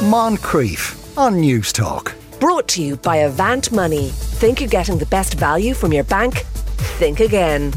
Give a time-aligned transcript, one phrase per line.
[0.00, 2.14] Moncrieff on Newstalk.
[2.40, 4.08] Brought to you by Avant Money.
[4.08, 6.38] Think you're getting the best value from your bank?
[6.96, 7.74] Think again.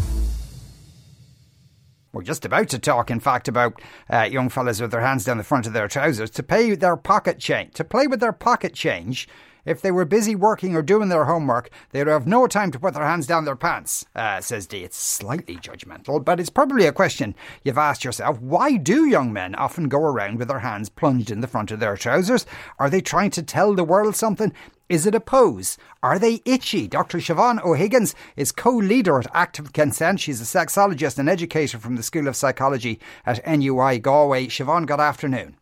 [2.14, 5.38] We're just about to talk, in fact, about uh, young fellas with their hands down
[5.38, 8.74] the front of their trousers to pay their pocket change, to play with their pocket
[8.74, 9.28] change
[9.66, 12.80] if they were busy working or doing their homework, they would have no time to
[12.80, 14.84] put their hands down their pants, uh, says Dee.
[14.84, 18.40] It's slightly judgmental, but it's probably a question you've asked yourself.
[18.40, 21.80] Why do young men often go around with their hands plunged in the front of
[21.80, 22.46] their trousers?
[22.80, 24.54] Are they trying to tell the world something?
[24.90, 25.78] Is it a pose?
[26.04, 26.88] Are they itchy?
[26.88, 27.18] Dr.
[27.20, 30.20] Siobhan O'Higgins is co leader at Active Consent.
[30.20, 34.48] She's a sexologist and educator from the School of Psychology at NUI Galway.
[34.48, 35.58] Siobhan, good afternoon.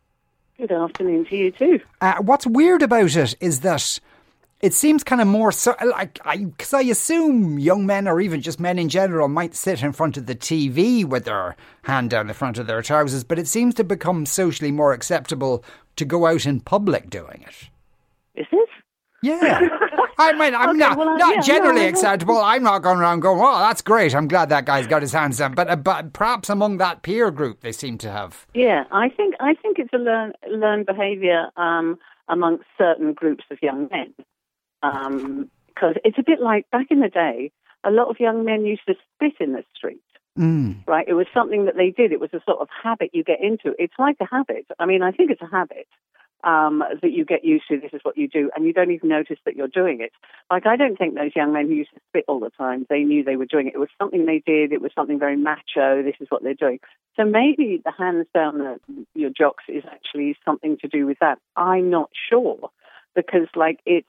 [0.61, 1.79] Good afternoon to you too.
[2.01, 3.99] Uh, what's weird about it is that
[4.61, 8.43] it seems kind of more so like because I, I, assume young men or even
[8.43, 11.55] just men in general might sit in front of the TV with their
[11.85, 15.63] hand down the front of their trousers, but it seems to become socially more acceptable
[15.95, 17.69] to go out in public doing it.
[18.39, 18.69] Is it?
[19.21, 19.67] Yeah.
[20.17, 22.37] I mean, I'm okay, not, well, not yeah, generally no, acceptable.
[22.37, 24.13] I'm not going around going, "Oh, that's great.
[24.13, 27.31] I'm glad that guy's got his hands down." But, uh, but perhaps among that peer
[27.31, 28.45] group, they seem to have.
[28.53, 33.57] Yeah, I think I think it's a learn learned behaviour um, amongst certain groups of
[33.61, 34.13] young men,
[34.81, 37.51] because um, it's a bit like back in the day.
[37.83, 40.01] A lot of young men used to spit in the street.
[40.37, 40.87] Mm.
[40.87, 42.11] Right, it was something that they did.
[42.11, 43.73] It was a sort of habit you get into.
[43.77, 44.65] It's like a habit.
[44.79, 45.87] I mean, I think it's a habit
[46.43, 47.79] um, that you get used to.
[47.79, 50.11] This is what you do, and you don't even notice that you're doing it.
[50.49, 53.03] Like I don't think those young men who used to spit all the time, they
[53.03, 53.73] knew they were doing it.
[53.75, 54.71] It was something they did.
[54.71, 56.03] It was something very macho.
[56.03, 56.79] This is what they're doing.
[57.15, 58.79] So maybe the hands down the,
[59.13, 61.39] your jocks is actually something to do with that.
[61.55, 62.69] I'm not sure
[63.15, 64.07] because, like, it's.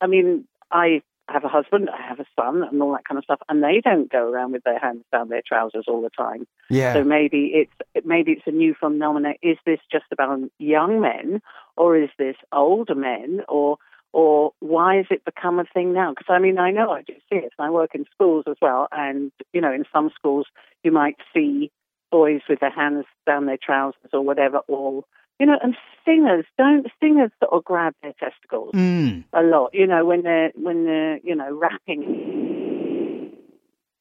[0.00, 3.16] I mean, I I have a husband, I have a son, and all that kind
[3.16, 6.10] of stuff, and they don't go around with their hands down their trousers all the
[6.10, 6.46] time.
[6.68, 6.94] Yeah.
[6.94, 9.34] So maybe it's maybe it's a new phenomenon.
[9.42, 11.40] Is this just about young men,
[11.76, 13.78] or is this older men, or
[14.12, 16.10] or why has it become a thing now?
[16.10, 17.52] Because I mean, I know I do see it.
[17.58, 20.46] I work in schools as well, and you know, in some schools
[20.82, 21.70] you might see
[22.10, 25.06] boys with their hands down their trousers or whatever, all
[25.42, 29.24] you know, and singers don't singers sort of grab their testicles mm.
[29.32, 29.70] a lot.
[29.72, 33.32] You know, when they're when they're you know rapping.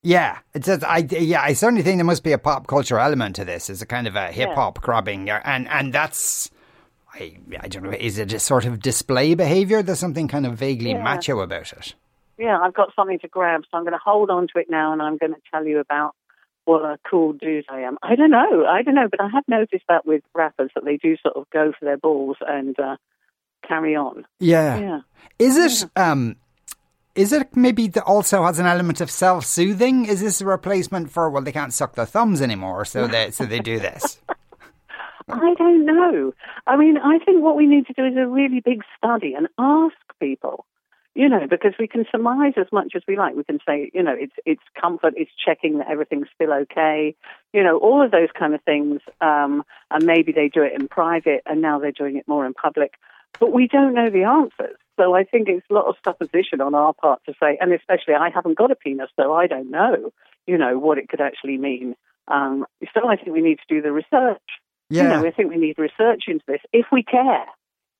[0.04, 3.38] Yeah, it's a, I yeah I certainly think there must be a pop culture element
[3.38, 3.72] to this.
[3.72, 4.86] It's a kind of a hip hop yeah.
[4.86, 6.52] grabbing, and and that's.
[7.12, 7.90] I, I don't know.
[7.90, 9.82] Is it a sort of display behaviour?
[9.82, 11.02] There's something kind of vaguely yeah.
[11.04, 11.96] macho about it.
[12.38, 14.94] Yeah, I've got something to grab, so I'm going to hold on to it now,
[14.94, 16.16] and I'm going to tell you about
[16.66, 17.98] what a cool dude I am.
[18.04, 18.66] I don't know.
[18.66, 21.50] I don't know, but I have noticed that with rappers that they do sort of
[21.50, 22.98] go for their balls and uh,
[23.68, 24.26] carry on.
[24.40, 24.80] Yeah.
[24.80, 25.00] Yeah.
[25.40, 25.90] Is it?
[25.96, 26.12] Yeah.
[26.12, 26.36] Um,
[27.14, 30.06] is it maybe that also has an element of self-soothing?
[30.06, 33.46] Is this a replacement for well, they can't suck their thumbs anymore, so they so
[33.46, 34.20] they do this?
[35.30, 36.34] I don't know.
[36.68, 39.48] I mean, I think what we need to do is a really big study and
[39.58, 40.66] ask people
[41.14, 43.36] you know, because we can surmise as much as we like.
[43.36, 47.16] We can say, you know, it's it's comfort, it's checking that everything's still okay,
[47.54, 49.02] you know, all of those kind of things.
[49.20, 52.54] Um, and maybe they do it in private, and now they're doing it more in
[52.54, 52.94] public.
[53.40, 54.78] But we don't know the answers.
[55.00, 58.14] So I think it's a lot of supposition on our part to say, and especially
[58.14, 60.12] I haven't got a penis, so I don't know,
[60.48, 61.96] you know, what it could actually mean.
[62.28, 64.42] Um, so I think we need to do the research.
[64.90, 65.04] Yeah.
[65.04, 67.46] You know, I think we need research into this if we care.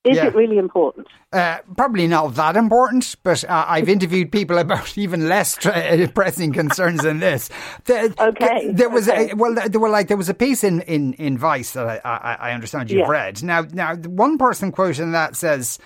[0.04, 0.28] Is yeah.
[0.28, 1.08] it really important?
[1.32, 6.54] Uh, probably not that important, but uh, I've interviewed people about even less tra- pressing
[6.54, 7.50] concerns than this.
[7.86, 8.72] The, okay.
[8.72, 9.30] There was okay.
[9.32, 12.00] a, well, there were like there was a piece in, in, in Vice that I,
[12.04, 13.10] I, I understand you've yeah.
[13.10, 13.44] read.
[13.44, 15.78] Now, now one person quoting that says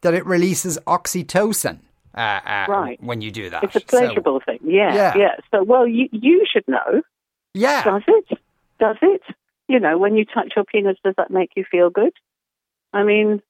[0.00, 1.78] that it releases oxytocin.
[2.12, 3.00] Uh, uh, right.
[3.00, 4.58] When you do that, it's a pleasurable so, thing.
[4.64, 5.34] Yeah, yeah, yeah.
[5.52, 7.02] So, well, you you should know.
[7.54, 7.84] Yeah.
[7.84, 8.38] Does it?
[8.80, 9.22] Does it?
[9.68, 12.12] You know, when you touch your penis, does that make you feel good?
[12.92, 13.40] I mean,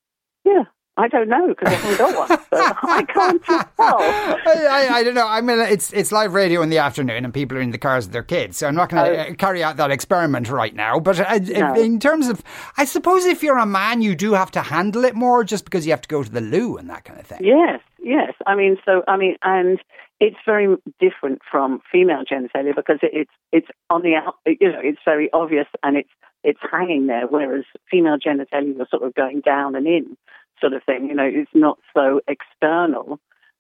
[0.45, 0.65] yeah.
[0.97, 2.29] I don't know because I haven't got one.
[2.29, 3.63] So I can't tell.
[3.79, 5.27] I, I, I, don't know.
[5.27, 8.05] I mean, it's it's live radio in the afternoon, and people are in the cars
[8.05, 8.59] with their kids.
[8.59, 9.35] So I'm not going to oh.
[9.35, 11.01] carry out that experiment right now.
[11.01, 11.75] But uh, no.
[11.75, 12.43] in terms of,
[12.77, 15.87] I suppose if you're a man, you do have to handle it more, just because
[15.87, 17.41] you have to go to the loo and that kind of thing.
[17.43, 18.33] Yes, yes.
[18.47, 19.79] I mean, so I mean, and
[20.19, 24.37] it's very different from female genitalia because it, it's it's on the out.
[24.47, 26.11] You know, it's very obvious and it's
[26.43, 30.17] it's hanging there, whereas female genitalia are sort of going down and in,
[30.61, 31.07] sort of thing.
[31.07, 33.19] You know, it's not so external,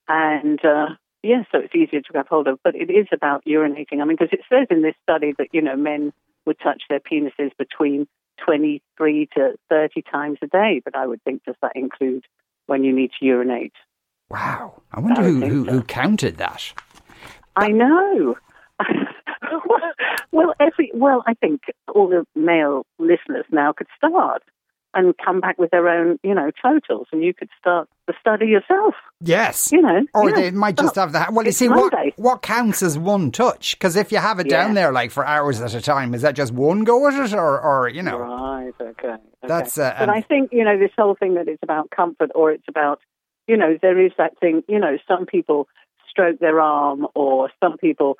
[0.08, 2.58] and uh, yeah, so it's easier to grab hold of.
[2.62, 4.00] But it is about urinating.
[4.00, 6.12] I mean, because it says in this study that you know men
[6.46, 8.06] would touch their penises between
[8.44, 12.24] 23 to 30 times a day, but I would think does that include
[12.66, 13.74] when you need to urinate?
[14.30, 15.70] Wow, I wonder I who, who, so.
[15.72, 16.72] who counted that.
[17.56, 18.36] I know.
[20.32, 21.62] well, every well, I think
[21.94, 24.42] all the male listeners now could start.
[24.94, 28.46] and come back with their own, you know, totals, and you could start the study
[28.46, 28.94] yourself.
[29.20, 29.70] Yes.
[29.70, 30.34] You know, Or yeah.
[30.36, 31.32] they might just have that.
[31.32, 32.12] Well, you see, what, Monday.
[32.16, 33.78] what counts as one touch?
[33.78, 36.34] Because if you have it down there like for hours at a time, is that
[36.34, 38.18] just one go at it, or, or you know?
[38.18, 38.72] Right.
[38.80, 39.08] Okay.
[39.08, 39.22] okay.
[39.42, 42.30] That's, uh, but um, I think you know this whole thing that it's about comfort,
[42.34, 43.00] or it's about
[43.50, 44.62] you know there is that thing.
[44.68, 45.66] You know, some people
[46.08, 48.16] stroke their arm, or some people,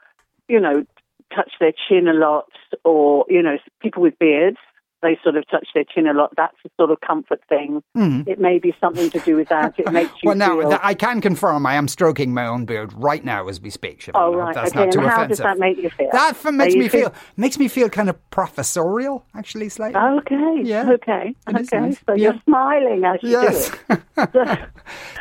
[0.49, 0.85] you know,
[1.32, 2.50] touch their chin a lot,
[2.85, 4.59] or you know, people with beards.
[5.02, 6.32] They sort of touch their chin a lot.
[6.37, 7.82] That's a sort of comfort thing.
[7.94, 8.23] Hmm.
[8.26, 9.79] It may be something to do with that.
[9.79, 10.29] It makes you.
[10.29, 10.79] Well, now feel.
[10.82, 14.00] I can confirm I am stroking my own beard right now as we speak.
[14.00, 14.12] Siobhan.
[14.14, 14.55] Oh right.
[14.55, 14.85] that's okay.
[14.85, 15.29] not too and how offensive.
[15.38, 16.11] does that make you feel?
[16.12, 19.99] That makes me feel makes me feel kind of professorial, actually, slightly.
[20.00, 20.61] Okay.
[20.64, 20.91] Yeah.
[20.93, 21.35] Okay.
[21.49, 21.81] It Okay.
[21.81, 21.99] nice.
[22.06, 22.32] So Yeah.
[22.32, 23.70] you're smiling as you yes.
[23.70, 24.00] do it.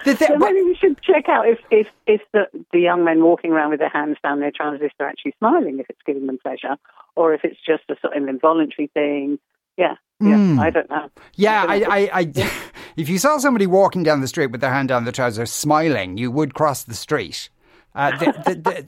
[0.06, 3.22] The thi- So maybe we should check out if, if, if the, the young men
[3.24, 6.38] walking around with their hands down their trousers, they're actually smiling, if it's giving them
[6.42, 6.78] pleasure,
[7.16, 9.38] or if it's just a sort of involuntary thing.
[9.80, 10.60] Yeah, yeah, Hmm.
[10.60, 11.10] I don't know.
[11.36, 12.52] Yeah, I I, I, I,
[12.98, 16.18] if you saw somebody walking down the street with their hand down the trousers, smiling,
[16.18, 17.50] you would cross the street.
[17.96, 18.56] Uh, because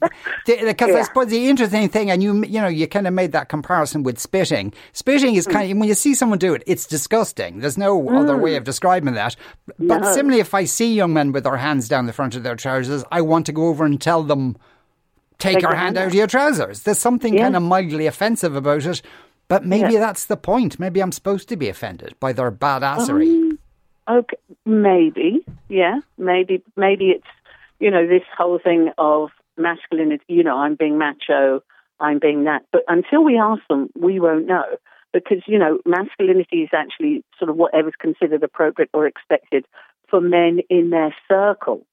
[0.48, 1.02] I Yeah.
[1.02, 4.18] suppose the interesting thing, and you you know you kind of made that comparison with
[4.18, 4.72] spitting.
[4.92, 5.52] Spitting is hmm.
[5.52, 7.58] kind of when you see someone do it, it's disgusting.
[7.60, 8.58] There's no other way hmm.
[8.58, 9.34] of describing that.
[9.78, 10.12] But No.
[10.12, 13.02] similarly, if I see young men with their hands down the front of their trousers,
[13.10, 14.56] I want to go over and tell them,
[15.38, 16.06] take Take your hand out.
[16.08, 16.82] of your trousers.
[16.84, 17.42] There's something Yeah.
[17.44, 19.02] kind of mildly offensive about it.
[19.52, 20.00] But maybe Yeah.
[20.00, 20.80] that's the point.
[20.80, 23.28] Maybe I'm supposed to be offended by their badassery.
[23.28, 23.58] Um,
[24.08, 27.26] okay, maybe, yeah, maybe, maybe it's
[27.78, 30.24] you know this whole thing of masculinity.
[30.28, 31.62] You know, I'm being macho,
[32.00, 32.62] I'm being that.
[32.72, 34.64] But until we ask them, we won't know
[35.12, 39.66] because you know masculinity is actually sort of whatever's considered appropriate or expected
[40.08, 41.84] for men in their circle.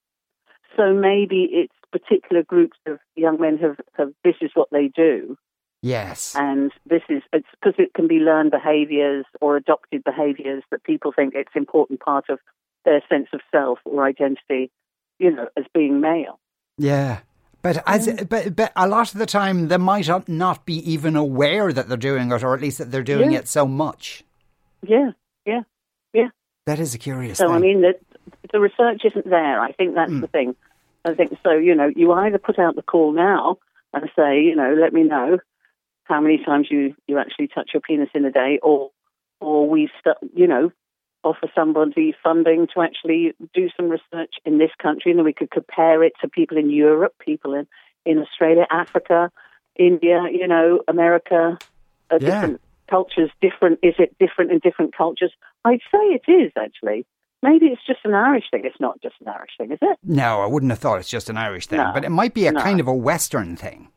[0.78, 5.38] So maybe it's particular groups of young men have, have this is what they do,
[5.82, 6.36] Yes.
[6.38, 11.14] and this is it's because it can be learned behaviors or adopted behaviors that people
[11.16, 12.40] think it's important part of
[12.86, 14.72] their sense of self or identity
[15.20, 16.40] you know as being male
[16.78, 17.20] Yeah.
[17.62, 18.28] But as mm.
[18.30, 21.98] but, but a lot of the time they might not- be even aware that they're
[21.98, 23.40] doing it, or at least that they're doing Yeah.
[23.40, 24.24] it so much.
[24.82, 25.12] yeah
[25.46, 25.62] yeah
[26.14, 26.30] yeah
[26.66, 27.56] That is a curious so thing.
[27.56, 28.00] i mean that
[28.54, 30.22] the research isn't there i think that's mm.
[30.22, 30.56] the thing
[31.06, 33.58] i think so you know you either put out the call now
[33.94, 35.40] and say you know let me know
[36.10, 38.92] how many times you you actually touch your penis in a day or
[39.40, 40.72] or we st- you know
[41.24, 45.52] offer somebody funding to actually do some research in this country, and then we could
[45.52, 47.68] compare it to people in Europe, people in,
[48.06, 49.30] in Australia, Africa,
[49.78, 51.58] India, you know, America,
[52.10, 52.30] uh, Yeah.
[52.42, 53.30] different cultures.
[53.42, 55.34] Different is it different in different cultures?
[55.66, 57.06] I'd say it is actually.
[57.44, 58.64] Maybe it's just an Irish thing.
[58.66, 59.98] It's not just an Irish thing, is it?
[60.04, 61.92] no, I wouldn't have thought it's just an Irish thing, No.
[61.94, 62.60] but it might be a No.
[62.62, 63.90] kind of a Western thing.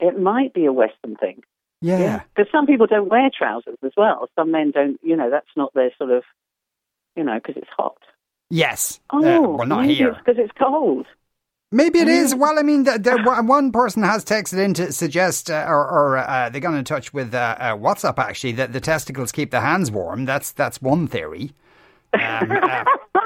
[0.00, 1.42] It might be a Western thing.
[1.80, 2.22] Yeah.
[2.34, 4.28] Because some people don't wear trousers as well.
[4.36, 4.98] Some men don't.
[5.02, 6.22] You know, that's not their sort of.
[7.16, 7.96] You know, because it's hot.
[8.50, 9.00] Yes.
[9.12, 10.08] Oh, Uh, well, not maybe here.
[10.10, 11.06] It's because it's cold.
[11.70, 12.34] Maybe it is.
[12.34, 12.38] Mm.
[12.38, 15.86] Well, I mean, the, the, one- one person has texted in to suggest, uh, or,
[15.88, 19.50] or uh, they got in touch with uh, uh, WhatsApp actually, that the testicles keep
[19.50, 20.24] the hands warm.
[20.24, 21.52] That's that's one theory.
[22.14, 22.84] Um, uh,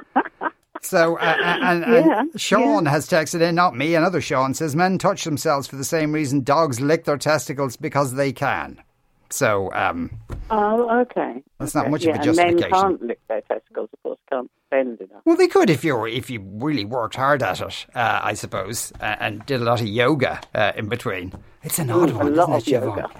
[0.82, 3.94] so, uh, uh, and, and Yeah, Sean has texted in, not me.
[3.94, 8.14] Another Sean says men touch themselves for the same reason dogs lick their testicles because
[8.14, 8.82] they can.
[9.30, 10.10] So, um,
[10.50, 11.42] Oh, okay.
[11.58, 11.90] That's not Okay.
[11.90, 12.70] much of a yeah, And men justification.
[12.70, 15.22] can't lick their testicles, of course, can't bend enough.
[15.24, 18.92] Well, they could if you if you really worked hard at it, uh, I suppose,
[19.00, 21.32] uh, and did a lot of yoga uh, in between.
[21.62, 22.96] It's an odd Ooh, one, isn't it, Siobhan?
[22.96, 23.10] yoga.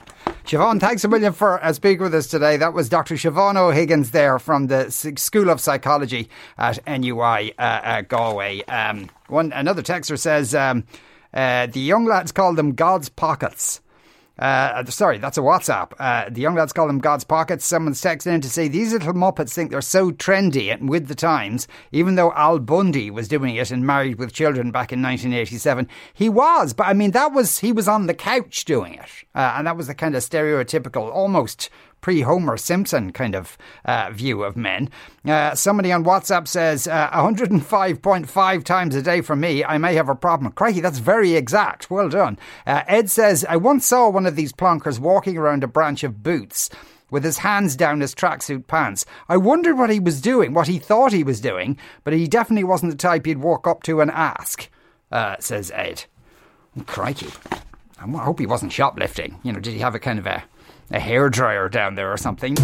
[0.45, 2.57] Siobhan, thanks a million for uh, speaking with us today.
[2.57, 3.15] That was Dr.
[3.15, 8.63] Siobhan O'Higgins there from the School of Psychology at NUI uh, uh, Galway.
[8.65, 10.85] Um, one another texter says um,
[11.33, 13.81] uh, the young lads call them God's pockets.
[14.39, 15.93] Uh, sorry, that's a WhatsApp.
[15.99, 17.65] Uh, the young lads call them God's pockets.
[17.65, 21.15] Someone's texting in to say these little muppets think they're so trendy and with the
[21.15, 21.69] times.
[21.93, 26.29] Even though Al Bundy was doing it and Married with Children back in 1987, he
[26.29, 26.73] was.
[26.73, 29.77] But I mean, that was he was on the couch doing it, uh, and that
[29.77, 31.69] was the kind of stereotypical, almost
[32.03, 33.57] pre Homer Simpson kind of
[33.87, 34.91] uh, view of men.
[35.25, 39.65] Uh, somebody on WhatsApp says uh, 105.5 times a day for me.
[39.65, 40.53] I may have a problem.
[40.53, 41.91] Crikey, that's very exact.
[41.91, 42.39] Well done.
[42.67, 46.23] Uh, Ed says I once saw one of these plonkers walking around a branch of
[46.23, 46.69] boots.
[47.11, 49.05] With his hands down his tracksuit pants.
[49.29, 52.65] I wondered what he was doing, what he thought he was doing, but he definitely
[52.65, 54.71] wasn't the type you'd walk up to and ask,
[55.11, 56.05] uh, says Ed.
[56.87, 57.29] Crikey.
[57.99, 59.39] I hope he wasn't shoplifting.
[59.43, 60.43] You know, did he have a kind of a,
[60.91, 62.55] a hairdryer down there or something?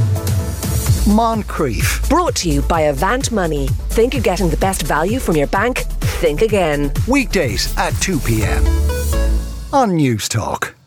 [1.08, 2.08] Moncrieff.
[2.08, 3.68] Brought to you by Avant Money.
[3.90, 5.78] Think you're getting the best value from your bank?
[6.20, 6.92] Think again.
[7.06, 8.64] Weekdays at 2 p.m.
[9.72, 10.77] on Newstalk.